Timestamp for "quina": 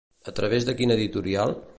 0.79-0.97